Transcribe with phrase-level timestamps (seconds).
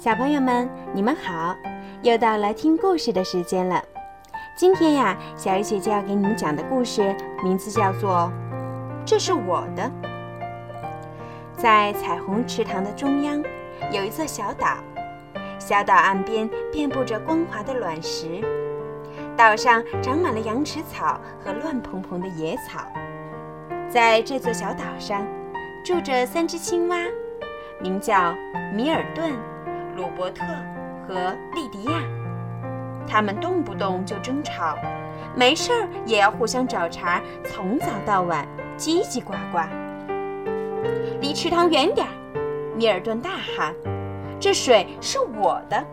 [0.00, 1.54] 小朋友们，你们好！
[2.00, 3.84] 又到了听故事的时间了。
[4.56, 8.32] 今天呀，小鱼姐姐要给你们讲的故事名字叫做
[9.04, 9.82] 《这是我的》。
[11.54, 13.44] 在彩虹池塘的中央，
[13.92, 14.78] 有一座小岛，
[15.58, 18.40] 小岛岸边遍布着光滑的卵石，
[19.36, 22.80] 岛上长满了羊齿草和乱蓬蓬的野草。
[23.90, 25.26] 在这座小岛上，
[25.84, 26.96] 住着三只青蛙，
[27.82, 28.34] 名叫
[28.74, 29.34] 米尔顿。
[30.00, 30.46] 鲁伯特
[31.06, 32.00] 和莉迪亚，
[33.06, 34.78] 他们动不动就争吵，
[35.36, 39.58] 没事儿也要互相找茬，从早到晚叽叽呱呱。
[41.20, 42.12] 离池塘远点儿！
[42.74, 43.74] 米尔顿大喊
[44.40, 45.84] ：“这水是我的！”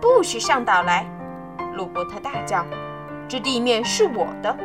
[0.00, 1.04] 不许上岛来！
[1.74, 2.64] 鲁伯特大叫
[3.28, 4.56] ：“这地面是我的！”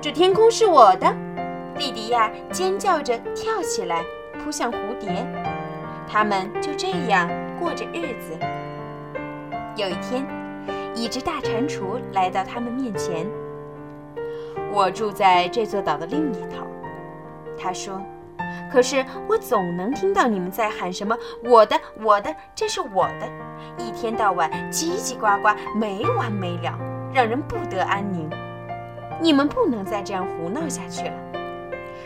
[0.00, 1.14] 这天空是我的！
[1.76, 4.02] 莉迪亚尖叫着跳起来，
[4.42, 5.10] 扑向蝴蝶。
[6.12, 7.26] 他们就这样
[7.58, 8.38] 过着日子。
[9.76, 10.26] 有一天，
[10.94, 13.26] 一只大蟾蜍来到他们面前。
[14.70, 16.66] 我住在这座岛的另一头，
[17.58, 17.98] 他说。
[18.70, 23.28] 可是我总能听到你们在喊什么“我的，我的，这是我的”，
[23.78, 26.78] 一天到晚叽叽呱呱，没完没了，
[27.14, 28.28] 让人不得安宁。
[29.20, 31.14] 你们不能再这样胡闹下去了。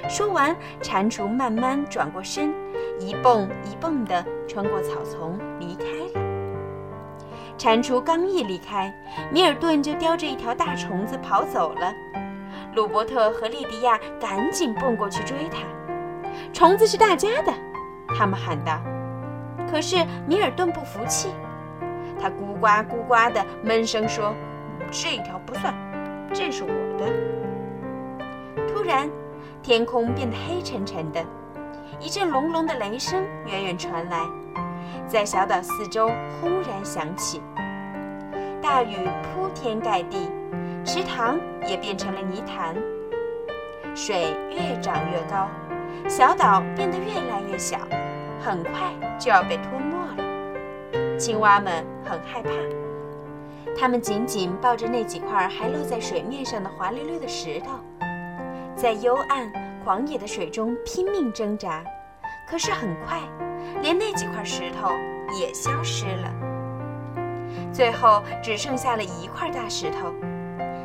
[0.08, 2.54] 说完，蟾蜍慢慢转过身。
[2.98, 6.26] 一蹦一蹦地穿过草丛离开了。
[7.58, 8.92] 蟾蜍刚一离开，
[9.30, 11.92] 米尔顿就叼着一条大虫子跑走了。
[12.74, 15.58] 鲁伯特和莉迪亚赶紧蹦过去追他。
[16.52, 17.52] 虫子是大家的，
[18.16, 18.80] 他们喊道。
[19.70, 19.96] 可是
[20.26, 21.28] 米尔顿不服气，
[22.18, 24.34] 他咕呱咕呱地闷声说
[24.90, 25.74] ：“这条不算，
[26.32, 27.12] 这是我的。”
[28.72, 29.10] 突然，
[29.66, 31.20] 天空变得黑沉沉的。
[31.98, 34.20] 一阵隆隆的雷声远远传来，
[35.08, 36.06] 在小岛四周
[36.40, 37.42] 轰然响起。
[38.62, 38.94] 大雨
[39.24, 40.30] 铺天盖地，
[40.84, 41.36] 池塘
[41.68, 42.76] 也变成了泥潭。
[43.92, 45.48] 水越涨越高，
[46.08, 47.76] 小岛变得越来越小，
[48.40, 51.18] 很快就要被吞没了。
[51.18, 52.50] 青蛙们很害怕，
[53.76, 57.72] 它们紧紧抱着那几块还露在水面上的滑溜溜的石头，
[58.76, 59.50] 在幽暗。
[59.86, 61.84] 狂野的水中拼命挣扎，
[62.50, 63.20] 可是很快，
[63.82, 64.90] 连那几块石头
[65.38, 66.34] 也消失了。
[67.72, 70.12] 最后只剩下了一块大石头，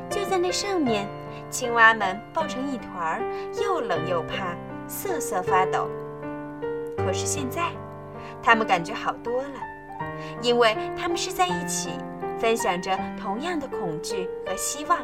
[0.07, 1.07] 就在那上面，
[1.49, 3.23] 青蛙们抱成一团儿，
[3.59, 5.89] 又冷又怕，瑟瑟发抖。
[6.95, 7.71] 可是现在，
[8.43, 9.59] 它们感觉好多了，
[10.43, 11.89] 因为它们是在一起，
[12.37, 14.99] 分享着同样的恐惧和希望。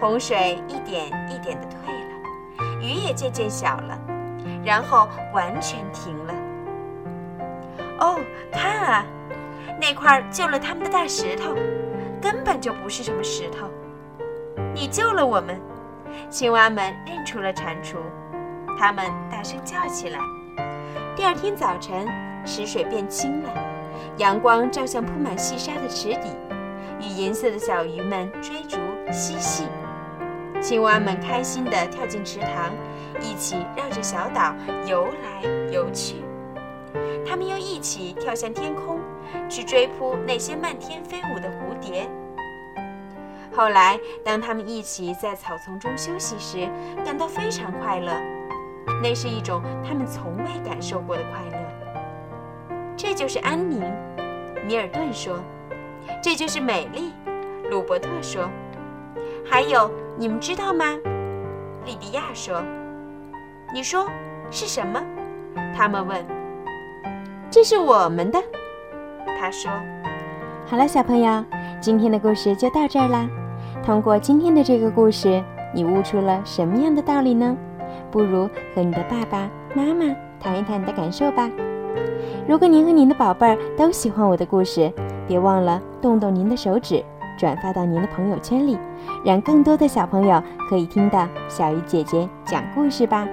[0.00, 2.80] 洪水一点一点地退了。
[2.80, 3.98] 雨也渐渐小了，
[4.64, 6.34] 然后完全停了。
[8.00, 8.20] 哦，
[8.52, 9.04] 看啊，
[9.80, 11.54] 那块救了他们的大石头，
[12.22, 13.68] 根本就不是什么石头。
[14.72, 15.60] 你救了我们，
[16.30, 17.96] 青蛙们认出了蟾蜍，
[18.78, 20.20] 它们大声叫起来。
[21.16, 22.06] 第二天早晨，
[22.44, 23.50] 池水变清了，
[24.18, 26.30] 阳光照向铺满细沙的池底，
[27.00, 28.78] 与银色的小鱼们追逐
[29.10, 29.64] 嬉戏。
[30.60, 32.72] 青蛙们开心地跳进池塘，
[33.20, 34.54] 一起绕着小岛
[34.86, 35.42] 游来
[35.72, 36.16] 游去。
[37.26, 38.98] 它们又一起跳向天空，
[39.48, 42.08] 去追扑那些漫天飞舞的蝴蝶。
[43.54, 46.68] 后来，当它们一起在草丛中休息时，
[47.04, 48.12] 感到非常快乐。
[49.02, 52.76] 那是一种他们从未感受过的快乐。
[52.96, 53.80] 这就是安宁，
[54.66, 55.38] 米尔顿说。
[56.22, 57.12] 这就是美丽，
[57.70, 58.48] 鲁伯特说。
[59.44, 60.84] 还有，你们知道吗？
[61.84, 62.62] 莉迪亚说
[63.72, 64.06] ：“你说
[64.50, 65.02] 是什么？”
[65.74, 66.24] 他们问。
[67.50, 68.38] “这是我们的。”
[69.40, 69.70] 他说。
[70.66, 71.44] 好了，小朋友，
[71.80, 73.26] 今天的故事就到这儿啦。
[73.82, 75.42] 通过今天的这个故事，
[75.74, 77.56] 你悟出了什么样的道理呢？
[78.10, 81.50] 不如和你的爸爸妈妈谈一谈你的感受吧。
[82.46, 84.92] 如果您和您的宝贝儿都喜欢我的故事，
[85.26, 87.02] 别忘了动动您的手指。
[87.38, 88.76] 转发到您的朋友圈里，
[89.24, 93.26] 让更多的小朋友可以听到小鱼姐姐讲故事吧。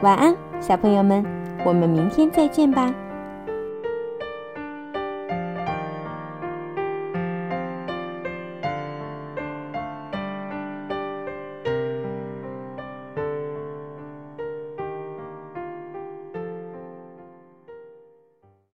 [0.00, 1.24] 晚安，小朋友们，
[1.64, 2.92] 我们明天再见吧。